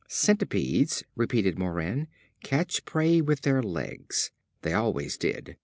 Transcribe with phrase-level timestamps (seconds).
[0.07, 2.07] "Centipedes," repeated Moran,
[2.43, 4.31] "catch prey with their legs.
[4.63, 5.57] They always did.